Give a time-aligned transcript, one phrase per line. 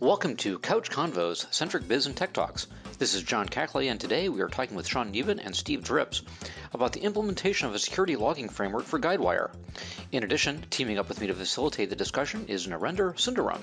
[0.00, 2.68] Welcome to Couch Convos, Centric Biz and Tech Talks.
[2.98, 6.22] This is John Cackley, and today we are talking with Sean Neven and Steve Drips
[6.72, 9.50] about the implementation of a security logging framework for Guidewire.
[10.12, 13.60] In addition, teaming up with me to facilitate the discussion is Narendra Sundaram.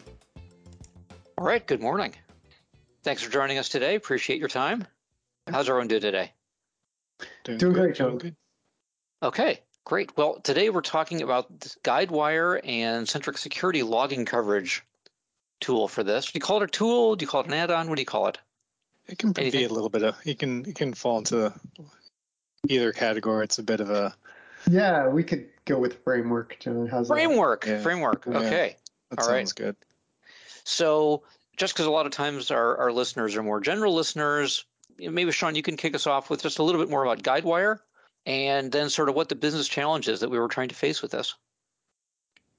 [1.37, 2.13] All right, good morning.
[3.03, 3.95] Thanks for joining us today.
[3.95, 4.85] Appreciate your time.
[5.47, 6.33] How's everyone doing today?
[7.45, 8.17] Doing, Doing great, John.
[8.17, 8.35] Good.
[9.23, 10.17] Okay, great.
[10.17, 14.83] Well, today we're talking about Guidewire and Centric Security logging coverage
[15.59, 16.25] tool for this.
[16.25, 17.15] Do you call it a tool?
[17.15, 17.89] Do you call it an add-on?
[17.89, 18.37] What do you call it?
[19.07, 19.61] It can Anything?
[19.61, 20.15] be a little bit of.
[20.25, 21.53] It can it can fall into
[22.67, 23.43] either category.
[23.43, 24.15] It's a bit of a.
[24.69, 26.57] Yeah, we could go with framework.
[26.59, 27.65] John, how's framework?
[27.65, 27.71] That?
[27.71, 27.81] Yeah.
[27.81, 28.27] Framework.
[28.27, 28.77] Okay.
[29.11, 29.55] That All sounds right.
[29.55, 29.75] good.
[30.63, 31.23] So,
[31.57, 34.65] just because a lot of times our, our listeners are more general listeners,
[34.97, 37.79] maybe Sean, you can kick us off with just a little bit more about Guidewire,
[38.25, 41.03] and then sort of what the business challenge is that we were trying to face
[41.03, 41.35] with this.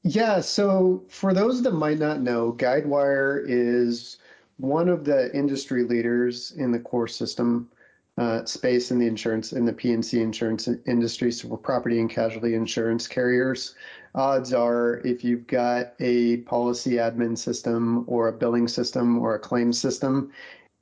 [0.08, 4.18] Yeah, so for those that might not know, Guidewire is
[4.56, 7.68] one of the industry leaders in the core system
[8.16, 11.32] uh, space in the insurance in the P&C insurance industry.
[11.32, 13.74] So for property and casualty insurance carriers,
[14.14, 19.40] odds are if you've got a policy admin system or a billing system or a
[19.40, 20.30] claim system,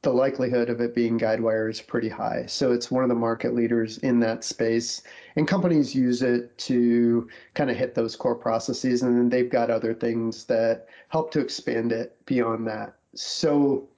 [0.02, 2.44] the likelihood of it being Guidewire is pretty high.
[2.46, 5.00] So it's one of the market leaders in that space.
[5.36, 9.02] And companies use it to kind of hit those core processes.
[9.02, 12.94] And then they've got other things that help to expand it beyond that.
[13.14, 13.88] So,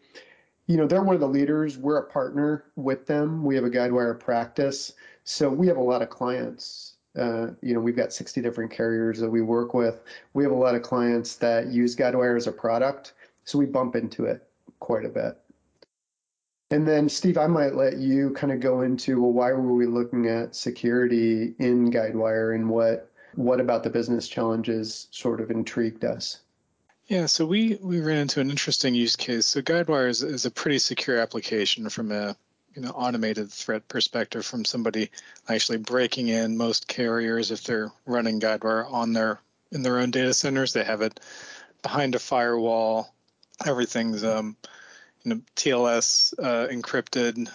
[0.67, 1.77] you know, they're one of the leaders.
[1.77, 3.45] We're a partner with them.
[3.45, 4.93] We have a Guidewire practice.
[5.25, 6.95] So we have a lot of clients.
[7.19, 10.03] Uh, you know, we've got 60 different carriers that we work with.
[10.35, 13.15] We have a lot of clients that use Guidewire as a product.
[13.45, 14.47] So we bump into it
[14.81, 15.39] quite a bit.
[16.71, 19.87] And then, Steve, I might let you kind of go into well, why were we
[19.87, 26.05] looking at security in Guidewire, and what what about the business challenges sort of intrigued
[26.05, 26.41] us?
[27.07, 29.47] Yeah, so we we ran into an interesting use case.
[29.47, 32.37] So Guidewire is, is a pretty secure application from a
[32.75, 35.11] you know automated threat perspective from somebody
[35.49, 36.57] actually breaking in.
[36.57, 39.39] Most carriers, if they're running Guidewire on their
[39.71, 41.21] in their own data centers, they have it
[41.83, 43.15] behind a firewall.
[43.65, 44.57] Everything's um,
[45.57, 47.49] TLS uh, encrypted.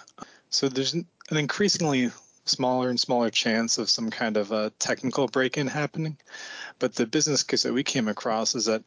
[0.50, 2.10] So there's an increasingly
[2.44, 6.16] smaller and smaller chance of some kind of a technical break-in happening.
[6.78, 8.82] But the business case that we came across is that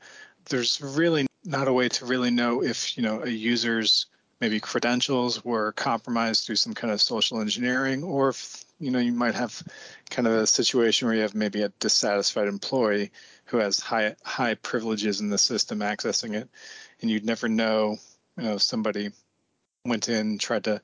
[0.49, 4.07] there's really not a way to really know if you know a user's
[4.41, 9.11] maybe credentials were compromised through some kind of social engineering, or if you know you
[9.13, 9.63] might have
[10.09, 13.11] kind of a situation where you have maybe a dissatisfied employee
[13.45, 16.49] who has high high privileges in the system accessing it,
[17.01, 17.97] and you'd never know
[18.37, 19.11] you know somebody
[19.85, 20.81] went in tried to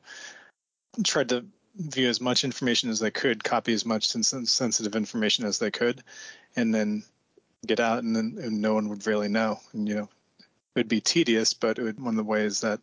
[1.03, 1.45] tried to
[1.75, 6.03] view as much information as they could copy as much sensitive information as they could
[6.55, 7.03] and then
[7.65, 9.59] get out and then and no one would really know.
[9.73, 10.09] And you know
[10.75, 12.79] it would be tedious but it would, one of the ways that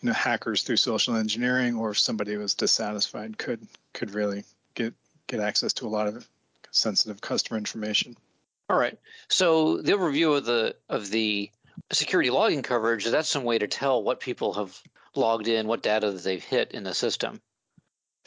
[0.00, 4.94] you know hackers through social engineering or if somebody was dissatisfied could could really get
[5.26, 6.28] get access to a lot of
[6.70, 8.16] sensitive customer information.
[8.68, 8.98] All right.
[9.28, 11.50] So the overview of the of the
[11.92, 14.78] security logging coverage, that's some way to tell what people have
[15.14, 17.40] logged in, what data that they've hit in the system.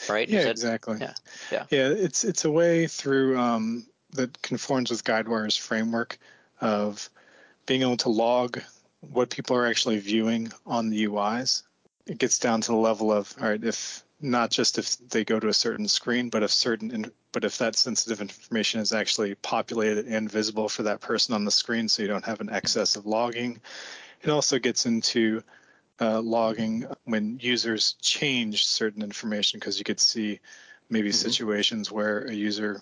[0.07, 0.29] Right?
[0.29, 0.97] Yeah, that, exactly.
[0.99, 1.13] Yeah.
[1.51, 1.65] Yeah.
[1.69, 1.87] Yeah.
[1.89, 6.19] It's it's a way through um, that conforms with Guidewire's framework
[6.61, 7.09] of
[7.65, 8.61] being able to log
[9.01, 11.63] what people are actually viewing on the UIs.
[12.05, 15.39] It gets down to the level of all right, if not just if they go
[15.39, 20.07] to a certain screen, but if certain but if that sensitive information is actually populated
[20.07, 23.05] and visible for that person on the screen, so you don't have an excess of
[23.05, 23.61] logging.
[24.21, 25.43] It also gets into
[26.01, 30.39] uh, logging when users change certain information because you could see
[30.89, 31.29] maybe mm-hmm.
[31.29, 32.81] situations where a user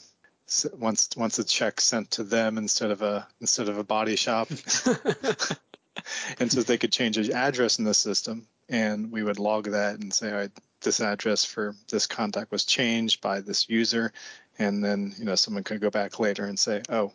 [0.78, 4.48] wants wants a check sent to them instead of a instead of a body shop.
[6.40, 10.00] and so they could change the address in the system and we would log that
[10.00, 10.52] and say, all right,
[10.86, 14.14] this address for this contact was changed by this user
[14.58, 17.12] and then you know someone could go back later and say oh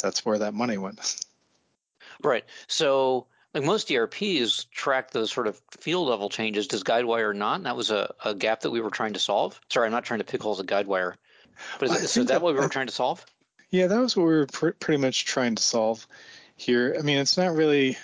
[0.00, 1.24] that's where that money went
[2.22, 6.66] right so like most ERPs track those sort of field level changes.
[6.66, 7.56] Does Guidewire not?
[7.56, 9.58] And that was a, a gap that we were trying to solve.
[9.68, 11.14] Sorry, I'm not trying to pick holes at Guidewire,
[11.78, 13.24] but is, it, so that, that what we were trying to solve?
[13.70, 16.06] Yeah, that was what we were pr- pretty much trying to solve
[16.56, 16.96] here.
[16.98, 17.96] I mean, it's not really.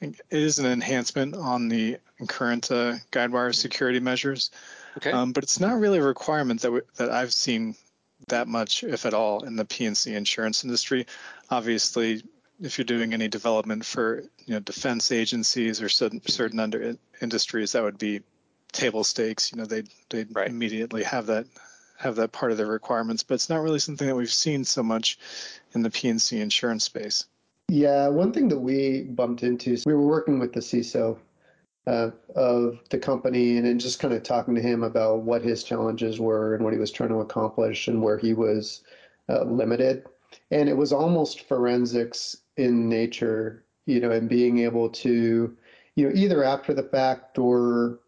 [0.00, 1.98] It is an enhancement on the
[2.28, 4.50] current uh, Guidewire security measures.
[4.98, 5.10] Okay.
[5.10, 7.74] Um, but it's not really a requirement that we, that I've seen
[8.28, 11.06] that much, if at all, in the P&C insurance industry.
[11.50, 12.22] Obviously,
[12.60, 17.72] if you're doing any development for you know defense agencies or certain certain under industries,
[17.72, 18.20] that would be
[18.72, 19.52] table stakes.
[19.52, 20.48] You know, they'd they'd right.
[20.48, 21.46] immediately have that
[21.98, 23.22] have that part of their requirements.
[23.22, 25.18] But it's not really something that we've seen so much
[25.74, 27.26] in the P&C insurance space.
[27.68, 31.18] Yeah, one thing that we bumped into, we were working with the CISO
[31.88, 35.64] uh, of the company and, and just kind of talking to him about what his
[35.64, 38.84] challenges were and what he was trying to accomplish and where he was
[39.28, 40.04] uh, limited.
[40.52, 45.56] And it was almost forensics in nature, you know, and being able to,
[45.96, 47.98] you know, either after the fact or,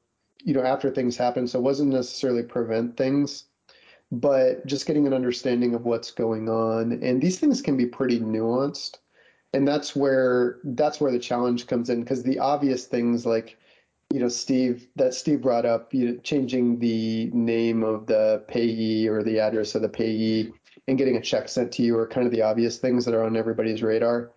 [0.45, 1.49] you know, after things happen.
[1.49, 3.45] So it wasn't necessarily prevent things,
[4.13, 6.93] but just getting an understanding of what's going on.
[7.03, 8.99] And these things can be pretty nuanced.
[9.55, 13.57] And that's where that's where the challenge comes in because the obvious things like
[14.13, 19.07] you know, Steve, that Steve brought up, you know, changing the name of the payee
[19.07, 20.51] or the address of the payee
[20.87, 23.25] and getting a check sent to you are kind of the obvious things that are
[23.25, 24.31] on everybody's radar.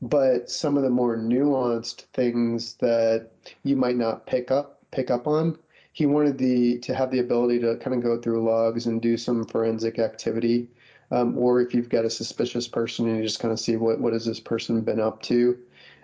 [0.00, 3.30] But some of the more nuanced things that
[3.64, 5.58] you might not pick up pick up on,
[5.92, 9.18] he wanted the to have the ability to kind of go through logs and do
[9.18, 10.68] some forensic activity.
[11.10, 14.00] Um, or if you've got a suspicious person and you just kind of see what
[14.00, 15.58] what has this person been up to,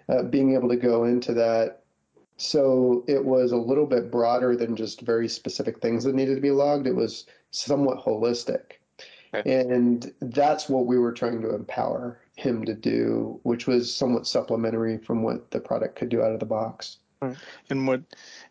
[0.09, 1.85] uh, being able to go into that
[2.37, 6.41] so it was a little bit broader than just very specific things that needed to
[6.41, 6.87] be logged.
[6.87, 8.73] It was somewhat holistic.
[9.33, 9.61] Okay.
[9.61, 14.99] And that's what we were trying to empower him to do, which was somewhat supplementary
[14.99, 16.99] from what the product could do out of the box.
[17.71, 18.03] And what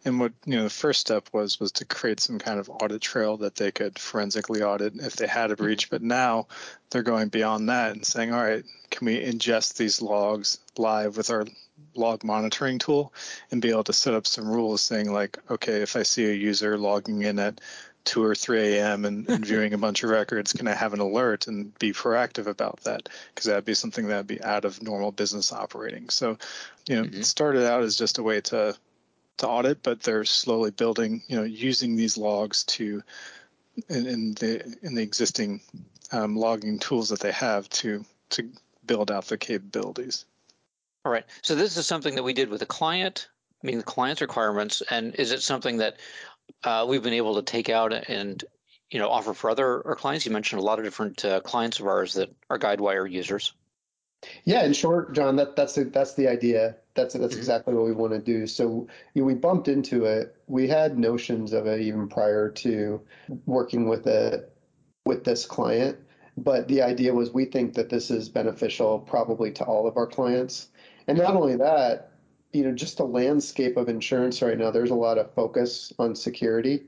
[0.05, 3.01] and what you know the first step was was to create some kind of audit
[3.01, 5.89] trail that they could forensically audit if they had a breach.
[5.89, 6.47] But now
[6.89, 11.29] they're going beyond that and saying, all right, can we ingest these logs live with
[11.29, 11.45] our
[11.95, 13.13] log monitoring tool
[13.51, 16.33] and be able to set up some rules saying like, okay, if I see a
[16.33, 17.61] user logging in at
[18.05, 19.05] 2 or 3 a.m.
[19.05, 22.47] And, and viewing a bunch of records, can I have an alert and be proactive
[22.47, 23.09] about that?
[23.33, 26.09] Because that'd be something that'd be out of normal business operating.
[26.09, 26.37] So,
[26.87, 27.21] you know, mm-hmm.
[27.21, 28.75] it started out as just a way to
[29.37, 33.01] to audit, but they're slowly building, you know, using these logs to
[33.89, 35.61] in, in the in the existing
[36.11, 38.49] um, logging tools that they have to to
[38.85, 40.25] build out the capabilities.
[41.05, 41.25] All right.
[41.41, 43.27] So this is something that we did with a client,
[43.63, 45.97] I mean the client's requirements, and is it something that
[46.63, 48.43] uh, we've been able to take out and
[48.89, 50.25] you know offer for other our clients?
[50.25, 53.53] You mentioned a lot of different uh, clients of ours that are Guidewire users.
[54.45, 56.75] Yeah, in short, John, that that's the, that's the idea.
[56.95, 57.39] That's that's mm-hmm.
[57.39, 58.45] exactly what we want to do.
[58.47, 60.35] So you know, we bumped into it.
[60.47, 63.01] We had notions of it even prior to
[63.45, 64.53] working with it
[65.05, 65.97] with this client.
[66.37, 70.07] But the idea was we think that this is beneficial probably to all of our
[70.07, 70.69] clients.
[71.07, 72.11] And not only that,
[72.53, 76.15] you know, just the landscape of insurance right now, there's a lot of focus on
[76.15, 76.83] security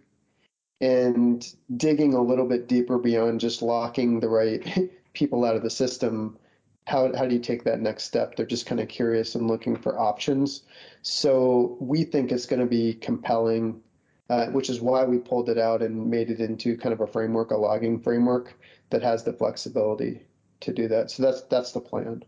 [0.82, 5.70] and digging a little bit deeper beyond just locking the right people out of the
[5.70, 6.38] system.
[6.88, 8.36] How, how do you take that next step?
[8.36, 10.64] They're just kind of curious and looking for options.
[11.02, 13.82] So we think it's going to be compelling,
[14.30, 17.08] uh, which is why we pulled it out and made it into kind of a
[17.08, 18.60] framework, a logging framework
[18.92, 20.22] that has the flexibility
[20.60, 21.10] to do that.
[21.10, 22.24] So that's that's the plan.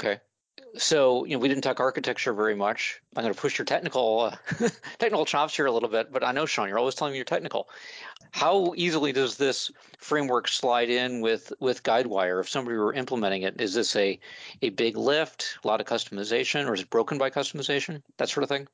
[0.00, 0.20] Okay
[0.76, 3.00] so you know we didn't talk architecture very much.
[3.16, 4.36] I'm going to push your technical uh,
[4.98, 7.24] technical chops here a little bit, but I know Sean, you're always telling me you're
[7.24, 7.68] technical.
[8.30, 12.40] How easily does this framework slide in with with Guidewire?
[12.40, 14.18] If somebody were implementing it, is this a
[14.62, 18.42] a big lift, a lot of customization, or is it broken by customization, that sort
[18.42, 18.66] of thing?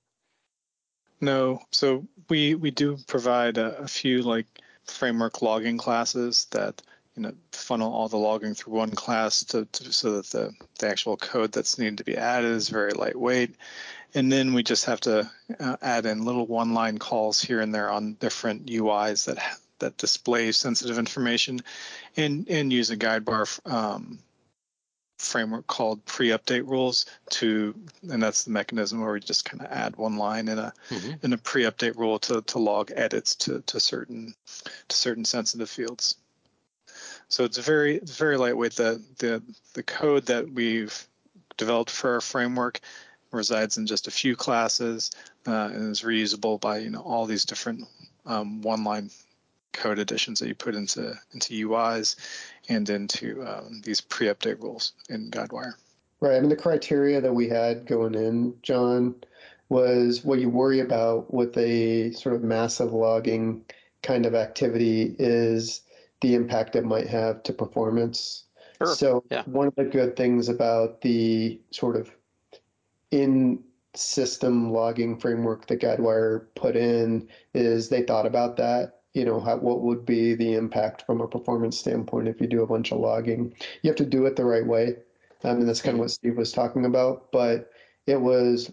[1.21, 4.47] No, so we we do provide a, a few like
[4.85, 6.83] framework logging classes that
[7.18, 10.88] you know funnel all the logging through one class to, to, so that the, the
[10.88, 13.56] actual code that's needed to be added is very lightweight
[14.14, 17.75] and then we just have to uh, add in little one line calls here and
[17.75, 19.38] there on different uis that
[19.80, 21.60] that display sensitive information
[22.16, 24.20] and and use a Guidewire um,
[25.18, 27.75] framework called pre-update rules to
[28.10, 31.12] and that's the mechanism where we just kind of add one line in a mm-hmm.
[31.22, 34.32] in a pre-update rule to, to log edits to, to certain
[34.87, 36.14] to certain sensitive fields
[37.28, 38.73] so it's very it's very lightweight.
[38.73, 39.42] The the
[39.75, 41.06] the code that we've
[41.56, 42.80] developed for our framework
[43.30, 45.11] resides in just a few classes
[45.47, 47.85] uh, and is reusable by you know all these different
[48.25, 49.11] um, one-line
[49.73, 52.16] code additions that you put into into UIs
[52.68, 55.75] and into um, these pre-update rules in Guidewire.
[56.20, 56.37] Right.
[56.37, 59.14] I mean, the criteria that we had going in, John,
[59.68, 63.64] was what you worry about with a sort of massive logging
[64.02, 65.82] kind of activity is
[66.20, 68.44] the impact it might have to performance.
[68.78, 68.94] Sure.
[68.94, 69.42] So yeah.
[69.46, 72.10] one of the good things about the sort of
[73.10, 73.62] in
[73.94, 79.00] system logging framework that Guidewire put in is they thought about that.
[79.14, 82.62] You know, how, what would be the impact from a performance standpoint if you do
[82.62, 83.54] a bunch of logging?
[83.82, 84.96] You have to do it the right way.
[85.42, 87.70] I mean, that's kind of what Steve was talking about, but
[88.06, 88.70] it was,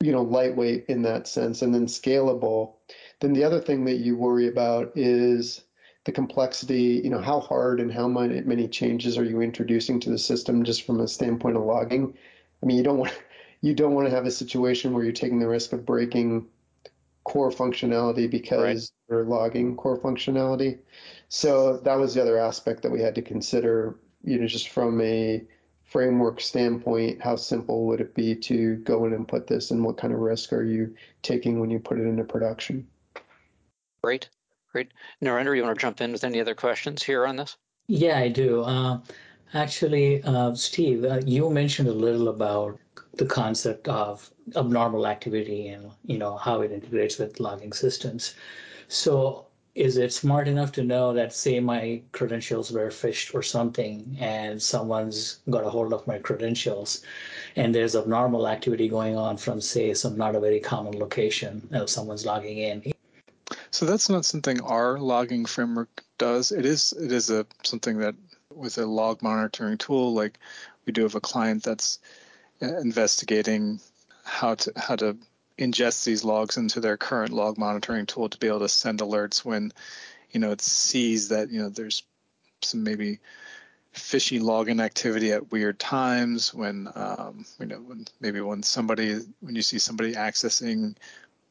[0.00, 2.74] you know, lightweight in that sense and then scalable.
[3.20, 5.62] Then the other thing that you worry about is
[6.06, 10.08] the complexity, you know, how hard and how many, many changes are you introducing to
[10.08, 12.16] the system just from a standpoint of logging?
[12.62, 13.12] I mean, you don't want
[13.60, 16.46] you don't want to have a situation where you're taking the risk of breaking
[17.24, 18.90] core functionality because right.
[19.10, 20.78] you're logging core functionality.
[21.28, 25.00] So that was the other aspect that we had to consider, you know, just from
[25.00, 25.42] a
[25.82, 29.96] framework standpoint, how simple would it be to go in and put this and what
[29.96, 32.86] kind of risk are you taking when you put it into production?
[34.04, 34.28] Great,
[34.76, 34.92] great.
[35.22, 37.56] Narendra, you want to jump in with any other questions here on this?
[37.88, 38.60] Yeah, I do.
[38.60, 39.00] Uh,
[39.54, 42.78] actually, uh, Steve, uh, you mentioned a little about
[43.14, 48.34] the concept of abnormal activity and you know how it integrates with logging systems.
[48.88, 54.14] So is it smart enough to know that say my credentials were phished or something
[54.20, 57.02] and someone's got a hold of my credentials
[57.56, 61.88] and there's abnormal activity going on from say some not a very common location and
[61.88, 62.82] someone's logging in
[63.76, 66.50] so that's not something our logging framework does.
[66.50, 68.14] It is it is a something that
[68.54, 70.38] with a log monitoring tool like
[70.86, 71.98] we do have a client that's
[72.62, 73.78] uh, investigating
[74.24, 75.18] how to how to
[75.58, 79.44] ingest these logs into their current log monitoring tool to be able to send alerts
[79.44, 79.70] when
[80.30, 82.02] you know it sees that you know there's
[82.62, 83.18] some maybe
[83.92, 89.54] fishy login activity at weird times when um, you know when maybe when somebody when
[89.54, 90.96] you see somebody accessing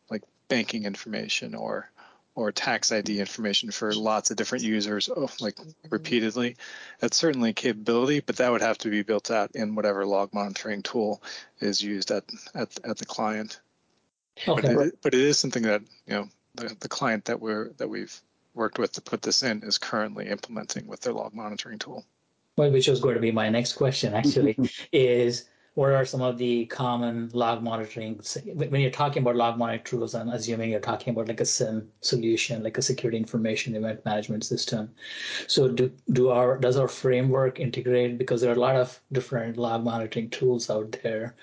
[0.09, 1.91] like banking information or
[2.35, 5.71] or tax ID information for lots of different users, oh, like mm-hmm.
[5.89, 6.57] repeatedly.
[6.99, 10.33] That's certainly a capability, but that would have to be built out in whatever log
[10.33, 11.23] monitoring tool
[11.59, 13.61] is used at at, at the client.
[14.47, 14.75] Okay.
[14.75, 17.87] But it, but it is something that you know the, the client that we're that
[17.87, 18.21] we've
[18.53, 22.05] worked with to put this in is currently implementing with their log monitoring tool.
[22.57, 24.57] Well, which was going to be my next question actually,
[24.91, 25.45] is
[25.75, 28.19] what are some of the common log monitoring
[28.55, 31.87] when you're talking about log monitoring tools i'm assuming you're talking about like a SIEM
[32.01, 34.89] solution like a security information event management system.
[35.47, 38.17] So do, do our does our framework integrate?
[38.17, 41.35] Because there are a lot of different log monitoring tools out there.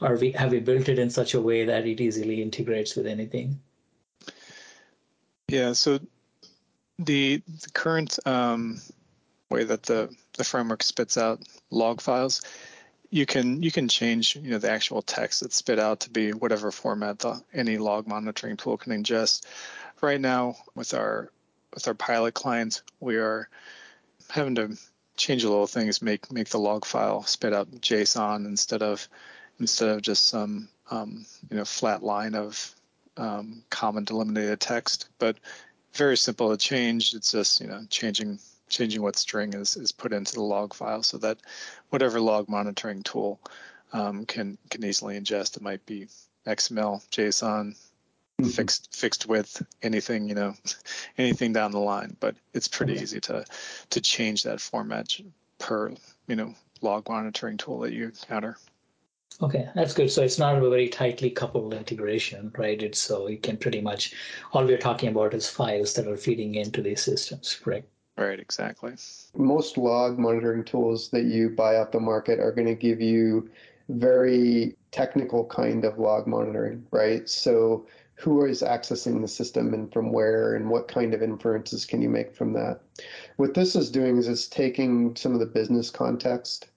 [0.00, 3.06] Are we have we built it in such a way that it easily integrates with
[3.06, 3.60] anything?
[5.48, 5.98] Yeah so
[6.98, 8.80] the, the current um,
[9.50, 12.42] way that the, the framework spits out log files
[13.10, 16.32] you can you can change you know the actual text that's spit out to be
[16.32, 19.46] whatever format the, any log monitoring tool can ingest
[20.00, 21.30] right now with our
[21.74, 23.48] with our pilot clients we are
[24.30, 24.76] having to
[25.16, 29.08] change a little things make make the log file spit out json instead of
[29.60, 32.74] instead of just some um, you know flat line of
[33.16, 35.08] um, comma delimited text.
[35.18, 35.36] But
[35.92, 37.14] very simple to change.
[37.14, 38.38] It's just you know changing
[38.68, 41.38] changing what string is is put into the log file so that
[41.90, 43.40] whatever log monitoring tool
[43.92, 45.56] um, can can easily ingest.
[45.56, 46.08] It might be
[46.46, 48.48] XML, JSON, mm-hmm.
[48.48, 50.54] fixed fixed width, anything you know,
[51.18, 52.16] anything down the line.
[52.20, 53.02] But it's pretty okay.
[53.02, 53.44] easy to
[53.90, 55.18] to change that format
[55.58, 55.92] per
[56.26, 58.56] you know log monitoring tool that you encounter.
[59.40, 60.10] Okay, that's good.
[60.10, 62.82] So it's not a very tightly coupled integration, right?
[62.82, 64.12] It's so you can pretty much
[64.52, 67.86] all we're talking about is files that are feeding into these systems, correct?
[68.18, 68.94] Right, exactly.
[69.36, 73.48] Most log monitoring tools that you buy off the market are going to give you
[73.88, 77.28] very technical kind of log monitoring, right?
[77.28, 82.02] So who is accessing the system and from where and what kind of inferences can
[82.02, 82.80] you make from that?
[83.36, 86.70] What this is doing is it's taking some of the business context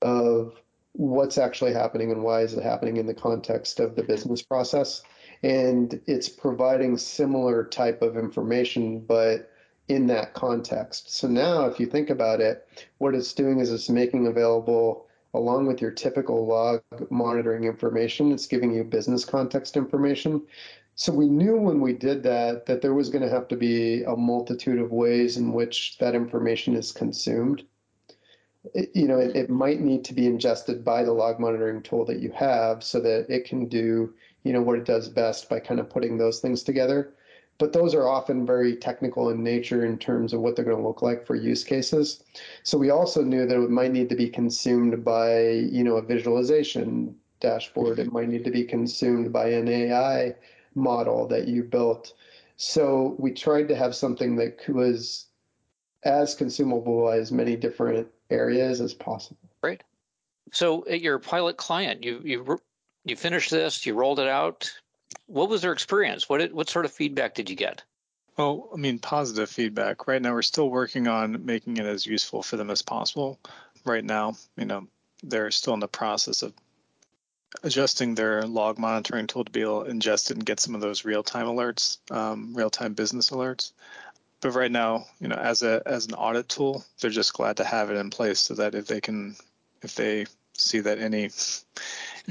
[0.00, 4.42] of what's actually happening and why is it happening in the context of the business
[4.42, 5.02] process
[5.42, 9.50] and it's providing similar type of information but
[9.88, 11.10] in that context.
[11.14, 12.68] So now if you think about it
[12.98, 18.46] what it's doing is it's making available along with your typical log monitoring information it's
[18.46, 20.42] giving you business context information.
[20.94, 24.02] So we knew when we did that that there was going to have to be
[24.02, 27.64] a multitude of ways in which that information is consumed.
[28.74, 32.04] It, you know, it, it might need to be ingested by the log monitoring tool
[32.06, 35.60] that you have so that it can do, you know, what it does best by
[35.60, 37.14] kind of putting those things together.
[37.58, 40.86] But those are often very technical in nature in terms of what they're going to
[40.86, 42.22] look like for use cases.
[42.62, 46.02] So we also knew that it might need to be consumed by, you know, a
[46.02, 47.98] visualization dashboard.
[47.98, 48.08] Mm-hmm.
[48.08, 50.36] It might need to be consumed by an AI
[50.76, 52.14] model that you built.
[52.56, 55.26] So we tried to have something that was
[56.04, 59.38] as consumable as many different areas as possible.
[59.62, 59.82] Great.
[60.52, 62.60] So at your pilot client, you you
[63.04, 64.70] you finished this, you rolled it out.
[65.28, 66.28] What was their experience?
[66.28, 67.82] What what sort of feedback did you get?
[68.36, 70.06] Well, I mean, positive feedback.
[70.06, 73.38] Right now, we're still working on making it as useful for them as possible.
[73.84, 74.86] Right now, you know,
[75.22, 76.52] they're still in the process of
[77.62, 80.80] adjusting their log monitoring tool to be able to ingest it and get some of
[80.80, 83.72] those real-time alerts, um, real-time business alerts
[84.40, 87.64] but right now, you know, as a as an audit tool, they're just glad to
[87.64, 89.36] have it in place so that if they can,
[89.82, 91.30] if they see that any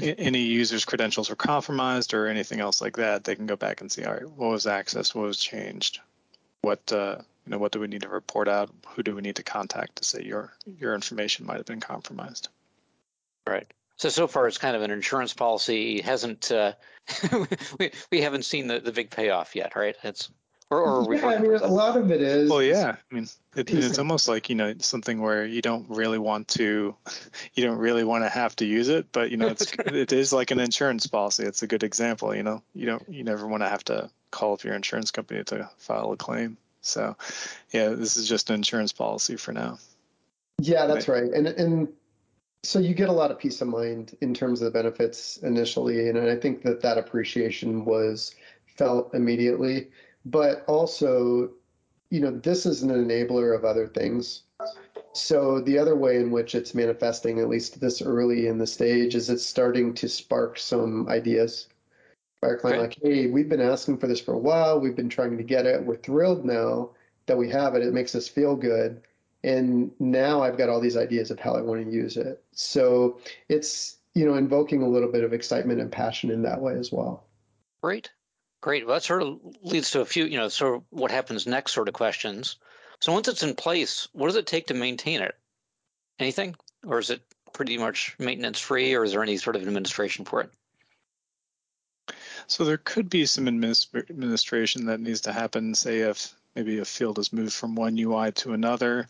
[0.00, 3.90] any user's credentials were compromised or anything else like that, they can go back and
[3.90, 6.00] see, all right, what was accessed, what was changed,
[6.62, 9.36] what uh, you know, what do we need to report out, who do we need
[9.36, 12.48] to contact to say your your information might have been compromised.
[13.46, 13.66] Right.
[13.96, 16.00] So so far, it's kind of an insurance policy.
[16.00, 16.72] hasn't uh,
[17.78, 19.96] we we haven't seen the, the big payoff yet, right?
[20.04, 20.30] It's
[20.70, 22.50] or, or yeah, I mean, a lot of it is.
[22.50, 26.18] Well, yeah, I mean, it, it's almost like you know something where you don't really
[26.18, 26.94] want to,
[27.54, 30.32] you don't really want to have to use it, but you know, it's it is
[30.32, 31.44] like an insurance policy.
[31.44, 32.34] It's a good example.
[32.34, 35.42] You know, you don't you never want to have to call up your insurance company
[35.44, 36.58] to file a claim.
[36.80, 37.16] So,
[37.72, 39.78] yeah, this is just an insurance policy for now.
[40.60, 41.24] Yeah, that's right.
[41.24, 41.32] right.
[41.32, 41.88] And and
[42.62, 46.08] so you get a lot of peace of mind in terms of the benefits initially,
[46.08, 48.34] and I think that that appreciation was
[48.66, 49.88] felt immediately.
[50.30, 51.50] But also,
[52.10, 54.42] you know, this is an enabler of other things.
[55.12, 59.14] So the other way in which it's manifesting, at least this early in the stage,
[59.14, 61.68] is it's starting to spark some ideas.
[62.40, 64.78] By our client, like, hey, we've been asking for this for a while.
[64.78, 65.84] We've been trying to get it.
[65.84, 66.90] We're thrilled now
[67.26, 67.82] that we have it.
[67.82, 69.02] It makes us feel good
[69.44, 72.42] and now I've got all these ideas of how I want to use it.
[72.52, 73.18] So
[73.48, 76.92] it's you know invoking a little bit of excitement and passion in that way as
[76.92, 77.24] well.
[77.82, 78.10] Great,
[78.60, 78.86] great.
[78.86, 81.72] Well, that sort of leads to a few you know sort of what happens next
[81.72, 82.56] sort of questions.
[83.00, 85.36] So once it's in place, what does it take to maintain it?
[86.18, 87.22] Anything, or is it
[87.52, 90.50] pretty much maintenance free, or is there any sort of administration for it?
[92.46, 97.18] So there could be some administration that needs to happen, say if maybe a field
[97.18, 99.06] is moved from one UI to another.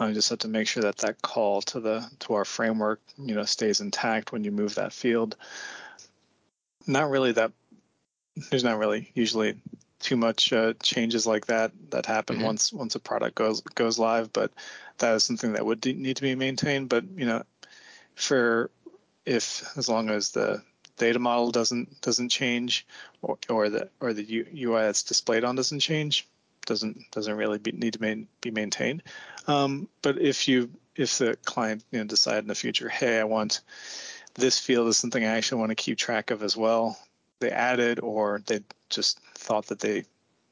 [0.00, 3.00] Uh, you just have to make sure that that call to the to our framework,
[3.18, 5.36] you know, stays intact when you move that field.
[6.86, 7.52] Not really that.
[8.50, 9.56] There's not really usually
[10.00, 12.46] too much uh, changes like that that happen mm-hmm.
[12.46, 14.52] once once a product goes goes live, but
[14.98, 16.88] that is something that would need to be maintained.
[16.88, 17.42] But you know,
[18.14, 18.70] for
[19.24, 20.62] if as long as the
[20.96, 22.86] data model doesn't doesn't change
[23.22, 26.28] or, or the or the UI that's displayed on doesn't change,
[26.66, 29.02] doesn't doesn't really be, need to main, be maintained.
[29.46, 33.24] Um, but if you if the client you know decide in the future, hey, I
[33.24, 33.60] want
[34.34, 36.98] this field is something I actually want to keep track of as well.
[37.42, 40.04] They added or they just thought that they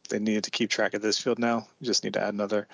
[0.09, 1.68] they needed to keep track of this field now.
[1.79, 2.66] You just need to add another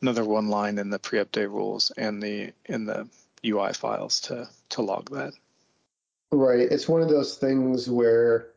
[0.00, 3.08] another one line in the pre-update rules and the in the
[3.44, 5.32] UI files to to log that.
[6.30, 6.60] Right.
[6.60, 8.52] It's one of those things where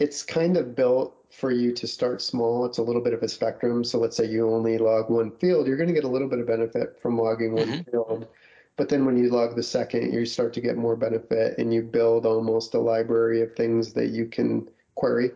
[0.00, 2.64] it's kind of built for you to start small.
[2.66, 3.84] It's a little bit of a spectrum.
[3.84, 6.40] So let's say you only log one field, you're going to get a little bit
[6.40, 7.90] of benefit from logging one mm-hmm.
[7.90, 8.26] field.
[8.80, 11.82] But then when you log the second, you start to get more benefit and you
[11.82, 15.32] build almost a library of things that you can query.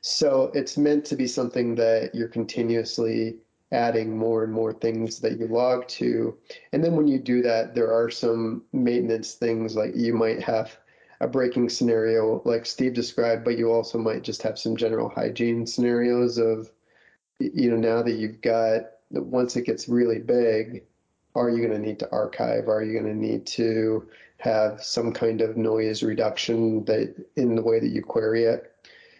[0.00, 3.36] So it's meant to be something that you're continuously
[3.70, 6.36] adding more and more things that you log to.
[6.72, 10.76] And then when you do that, there are some maintenance things like you might have
[11.20, 15.68] a breaking scenario like Steve described, but you also might just have some general hygiene
[15.68, 16.72] scenarios of,
[17.38, 20.82] you know, now that you've got, once it gets really big,
[21.36, 22.68] are you going to need to archive?
[22.68, 27.62] Are you going to need to have some kind of noise reduction that in the
[27.62, 28.72] way that you query it?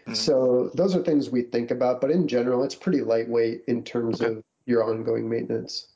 [0.02, 0.14] Mm-hmm.
[0.14, 4.20] So those are things we think about, but in general, it's pretty lightweight in terms
[4.20, 4.33] okay.
[4.33, 5.88] of your ongoing maintenance.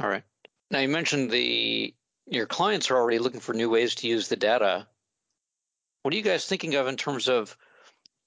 [0.00, 0.24] All right.
[0.70, 1.94] Now you mentioned the
[2.26, 4.86] your clients are already looking for new ways to use the data.
[6.02, 7.56] What are you guys thinking of in terms of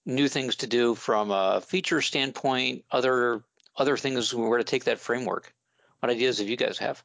[0.05, 3.43] new things to do from a feature standpoint, other
[3.77, 5.53] other things where to take that framework?
[5.99, 7.03] What ideas have you guys have?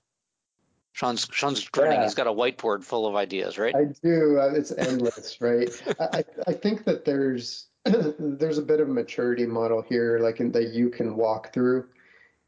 [0.93, 1.99] Sean's Sean's grinning.
[1.99, 2.05] Yeah.
[2.05, 3.75] He's got a whiteboard full of ideas, right?
[3.75, 4.39] I do.
[4.39, 5.71] Uh, it's endless, right?
[6.01, 10.53] I, I think that there's there's a bit of a maturity model here, like in,
[10.53, 11.87] that you can walk through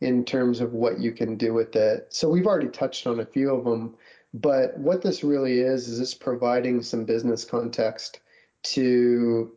[0.00, 2.08] in terms of what you can do with it.
[2.10, 3.94] So we've already touched on a few of them,
[4.34, 8.20] but what this really is is it's providing some business context
[8.62, 9.52] to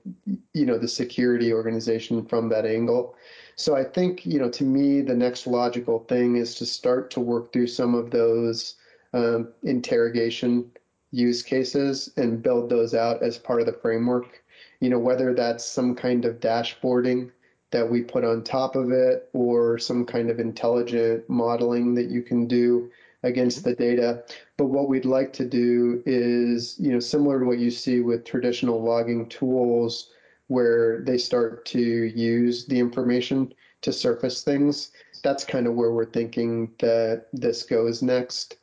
[0.53, 3.15] you know the security organization from that angle.
[3.55, 7.19] So I think you know to me the next logical thing is to start to
[7.19, 8.75] work through some of those
[9.13, 10.71] um, interrogation
[11.11, 14.43] use cases and build those out as part of the framework.
[14.81, 17.31] You know whether that's some kind of dashboarding
[17.71, 22.21] that we put on top of it or some kind of intelligent modeling that you
[22.21, 22.89] can do
[23.23, 24.23] against the data.
[24.57, 28.23] But what we'd like to do is, you know, similar to what you see with
[28.23, 30.11] traditional logging tools,
[30.47, 34.91] where they start to use the information to surface things.
[35.23, 38.57] That's kind of where we're thinking that this goes next.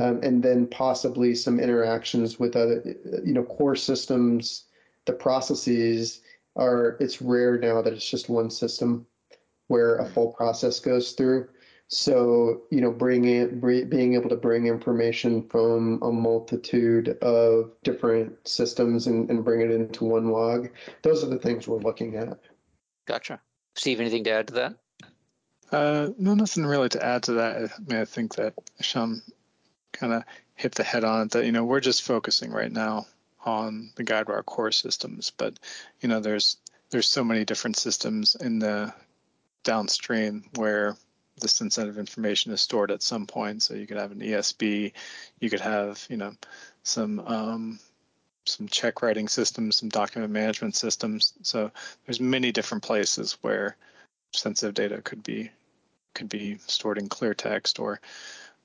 [0.00, 2.82] Um, and then possibly some interactions with other,
[3.24, 4.64] you know, core systems,
[5.04, 6.22] the processes
[6.56, 9.06] are, it's rare now that it's just one system
[9.68, 11.48] where a full process goes through.
[11.94, 19.06] So, you know, bringing being able to bring information from a multitude of different systems
[19.06, 20.70] and, and bring it into one log,
[21.02, 22.40] those are the things we're looking at.
[23.04, 23.40] Gotcha.
[23.74, 24.74] Steve, anything to add to that?
[25.70, 27.56] Uh, no, nothing really to add to that.
[27.56, 29.20] I mean, I think that Sean
[29.92, 30.24] kind of
[30.54, 33.04] hit the head on it that, you know, we're just focusing right now
[33.44, 35.58] on the Guidewire core systems, but,
[36.00, 36.56] you know, there's
[36.88, 38.94] there's so many different systems in the
[39.62, 40.96] downstream where
[41.40, 43.62] this incentive information is stored at some point.
[43.62, 44.92] So you could have an ESB,
[45.40, 46.32] you could have, you know,
[46.82, 47.78] some um,
[48.44, 51.34] some check writing systems, some document management systems.
[51.42, 51.70] So
[52.06, 53.76] there's many different places where
[54.32, 55.50] sensitive data could be
[56.14, 58.00] could be stored in clear text or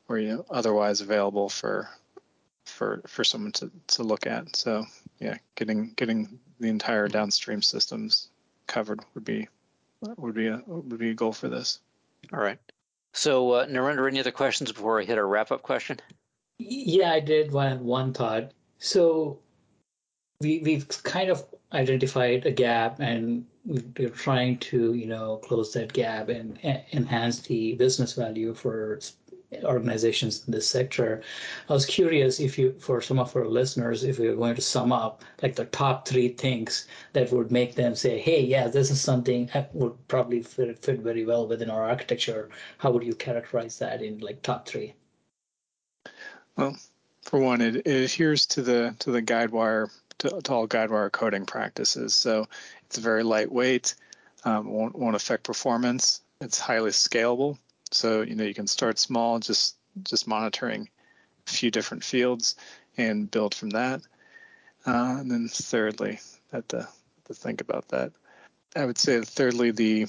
[0.09, 1.89] or you know otherwise available for
[2.65, 4.55] for for someone to, to look at.
[4.55, 4.85] So
[5.19, 8.29] yeah, getting getting the entire downstream systems
[8.67, 9.47] covered would be
[10.17, 11.79] would be a would be a goal for this.
[12.33, 12.59] All right.
[13.13, 15.99] So, uh, Narendra, any other questions before I hit our wrap up question?
[16.59, 18.51] Yeah, I did one one thought.
[18.79, 19.39] So,
[20.41, 25.93] we we've kind of identified a gap, and we're trying to you know close that
[25.93, 26.59] gap and
[26.93, 28.99] enhance the business value for
[29.63, 31.21] organizations in this sector.
[31.69, 34.61] I was curious if you, for some of our listeners, if we were going to
[34.61, 38.91] sum up like the top three things that would make them say, "Hey, yeah, this
[38.91, 43.15] is something that would probably fit, fit very well within our architecture." How would you
[43.15, 44.93] characterize that in like top three?
[46.57, 46.77] Well,
[47.23, 51.45] for one, it, it adheres to the to the Guidewire to, to all Guidewire coding
[51.45, 52.13] practices.
[52.13, 52.47] So
[52.85, 53.95] it's very lightweight,
[54.43, 56.21] um, won't won't affect performance.
[56.41, 57.57] It's highly scalable
[57.93, 60.89] so you know you can start small, just just monitoring
[61.47, 62.55] a few different fields
[62.97, 64.01] and build from that.
[64.85, 66.19] Uh, and then thirdly,
[66.51, 66.87] that to,
[67.25, 68.11] to think about that.
[68.75, 70.07] I would say thirdly the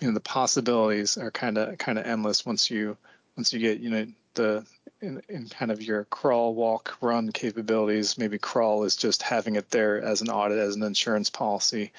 [0.00, 2.96] you know the possibilities are kind of kind of endless once you
[3.36, 4.66] once you get you know the
[5.00, 9.70] in, in kind of your crawl walk run capabilities maybe crawl is just having it
[9.70, 11.92] there as an audit as an insurance policy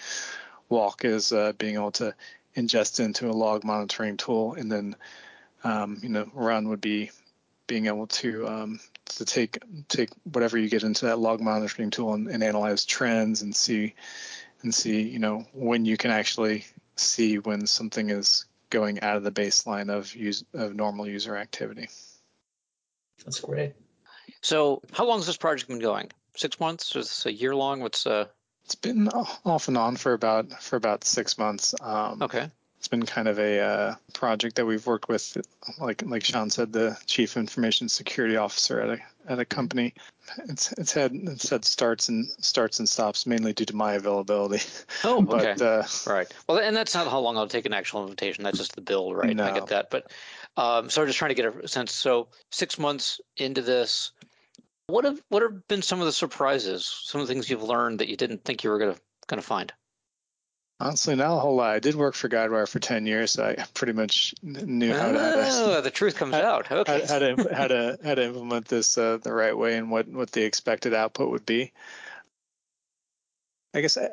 [0.69, 2.13] walk is uh, being able to
[2.55, 4.95] ingest into a log monitoring tool, and then
[5.63, 7.11] um, you know run would be
[7.67, 12.13] being able to um, to take take whatever you get into that log monitoring tool
[12.13, 13.93] and, and, analyze trends and see
[14.63, 19.23] and see you know when you can actually see when something is going out of
[19.23, 21.87] the baseline of use of normal user activity.
[23.23, 23.73] That's great.
[24.41, 26.11] So, how long has this project been going?
[26.35, 26.95] Six months?
[26.95, 27.81] Is this a year long?
[27.81, 28.25] What's uh?
[28.65, 31.73] It's been off and on for about for about six months.
[31.81, 32.49] Um, okay.
[32.77, 35.35] It's been kind of a uh, project that we've worked with,
[35.79, 39.93] like like Sean said, the chief information security officer at a at a company.
[40.47, 44.63] It's it's had it's had starts and starts and stops mainly due to my availability.
[45.03, 45.55] Oh, okay.
[45.57, 46.27] but, uh, right.
[46.47, 48.45] Well, and that's not how long it'll take an actual invitation.
[48.45, 49.35] That's just the build, right?
[49.35, 49.43] No.
[49.43, 49.89] I get that.
[49.89, 50.11] But
[50.55, 51.91] um, so I'm just trying to get a sense.
[51.91, 54.11] So six months into this,
[54.89, 56.85] what have what have been some of the surprises?
[57.03, 58.97] Some of the things you've learned that you didn't think you were gonna
[59.27, 59.71] gonna find?
[60.81, 61.71] Honestly, not a whole lot.
[61.71, 65.49] I did work for Guidewire for ten years, so I pretty much knew how to.
[65.51, 66.71] Oh, the truth comes how, out.
[66.71, 67.01] Okay.
[67.01, 70.07] How, how, to how to how to implement this uh, the right way and what
[70.07, 71.71] what the expected output would be.
[73.73, 74.09] I guess I,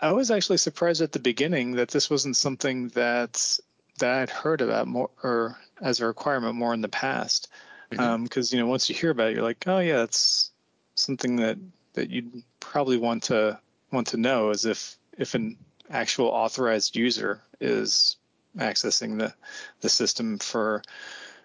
[0.00, 3.58] I was actually surprised at the beginning that this wasn't something that
[3.98, 7.48] that I'd heard about more or as a requirement more in the past
[7.90, 8.38] because mm-hmm.
[8.38, 10.50] um, you know once you hear about it, you're like, oh yeah, it's
[10.94, 11.58] something that
[11.94, 13.58] that you'd probably want to
[13.92, 15.56] want to know is if if an
[15.90, 18.16] actual authorized user is
[18.58, 19.32] accessing the
[19.80, 20.82] the system for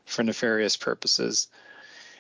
[0.05, 1.47] for nefarious purposes.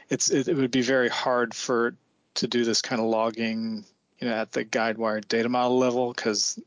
[0.09, 1.95] It's it, it would be very hard for
[2.35, 3.85] to do this kind of logging,
[4.19, 6.59] you know, at the Guidewire data model level because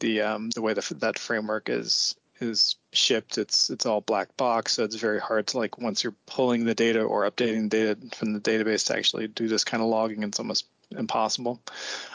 [0.00, 4.74] the um, the way the, that framework is is shipped, it's it's all black box,
[4.74, 8.32] so it's very hard to like once you're pulling the data or updating data from
[8.32, 10.22] the database to actually do this kind of logging.
[10.22, 11.60] It's almost impossible.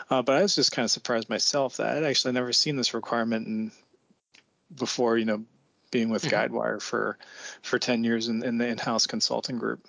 [0.10, 2.94] Uh, but I was just kind of surprised myself that I'd actually never seen this
[2.94, 3.72] requirement in,
[4.76, 5.44] before, you know,
[5.92, 6.56] being with mm-hmm.
[6.56, 7.18] Guidewire for
[7.62, 9.86] for ten years in, in the in-house consulting group.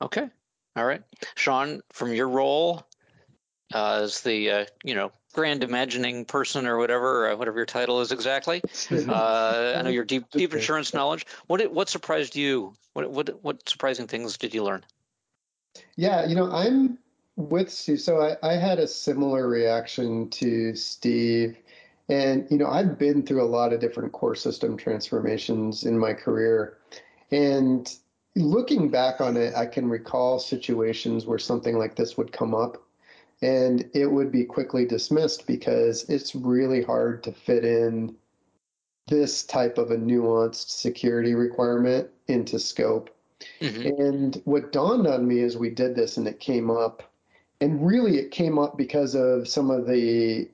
[0.00, 0.28] Okay,
[0.76, 1.02] all right,
[1.36, 2.84] Sean, from your role
[3.72, 8.00] uh, as the uh, you know grand imagining person or whatever, uh, whatever your title
[8.00, 8.62] is exactly.
[8.92, 11.26] Uh, I know your deep deep insurance knowledge.
[11.46, 12.74] What what surprised you?
[12.92, 14.84] What what what surprising things did you learn?
[15.96, 16.98] Yeah, you know, I'm
[17.36, 18.00] with Steve.
[18.00, 21.56] So I, I had a similar reaction to Steve.
[22.08, 26.12] And, you know, I've been through a lot of different core system transformations in my
[26.12, 26.78] career.
[27.30, 27.90] And
[28.36, 32.82] looking back on it, I can recall situations where something like this would come up
[33.42, 38.14] and it would be quickly dismissed because it's really hard to fit in
[39.08, 43.10] this type of a nuanced security requirement into scope.
[43.60, 44.00] Mm-hmm.
[44.00, 47.02] And what dawned on me as we did this and it came up,
[47.60, 50.48] and really it came up because of some of the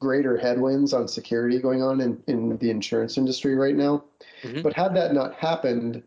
[0.00, 4.04] greater headwinds on security going on in, in the insurance industry right now.
[4.42, 4.62] Mm-hmm.
[4.62, 6.02] But had that not happened,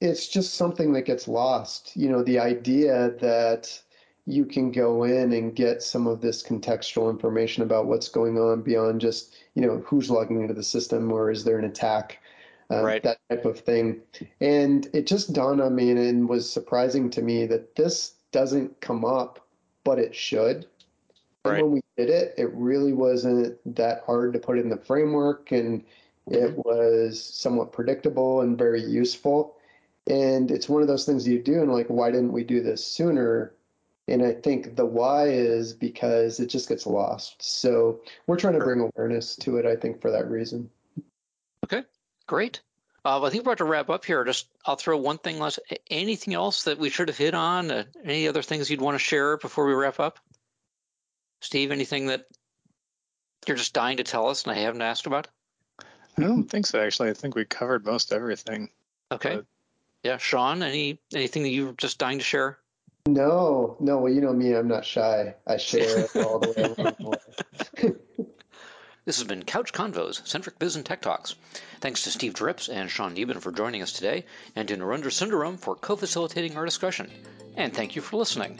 [0.00, 1.92] it's just something that gets lost.
[1.94, 3.80] You know, the idea that
[4.26, 8.62] you can go in and get some of this contextual information about what's going on
[8.62, 12.18] beyond just, you know, who's logging into the system or is there an attack,
[12.70, 13.02] uh, right.
[13.02, 14.00] that type of thing.
[14.40, 18.80] And it just dawned on me and, and was surprising to me that this doesn't
[18.80, 19.46] come up,
[19.84, 20.66] but it should.
[21.44, 21.58] Right.
[21.58, 25.52] And when we did it, it really wasn't that hard to put in the framework
[25.52, 25.84] and
[26.28, 26.60] it mm-hmm.
[26.64, 29.56] was somewhat predictable and very useful.
[30.06, 32.86] And it's one of those things you do and like, why didn't we do this
[32.86, 33.52] sooner?
[34.06, 37.36] And I think the why is because it just gets lost.
[37.42, 40.68] So we're trying to bring awareness to it, I think, for that reason.
[41.64, 41.82] Okay,
[42.26, 42.60] great.
[43.06, 44.24] Uh, I think we're about to wrap up here.
[44.24, 45.58] Just I'll throw one thing last.
[45.90, 47.70] Anything else that we should have hit on?
[47.70, 50.18] Uh, any other things you'd want to share before we wrap up?
[51.40, 52.26] Steve, anything that
[53.46, 55.28] you're just dying to tell us and I haven't asked about?
[56.16, 56.80] I don't think so.
[56.80, 58.70] Actually, I think we covered most everything.
[59.12, 59.36] Okay.
[59.36, 59.46] But...
[60.02, 62.58] Yeah, Sean, any anything that you're just dying to share?
[63.06, 63.98] No, no.
[63.98, 65.34] Well, you know me, I'm not shy.
[65.46, 66.76] I share all the
[67.78, 67.94] way
[69.04, 71.34] This has been Couch Convos, Centric Biz and Tech Talks.
[71.80, 74.24] Thanks to Steve Dripps and Sean Neben for joining us today,
[74.56, 77.10] and to Narendra Sundaram for co facilitating our discussion.
[77.58, 78.58] And thank you for listening.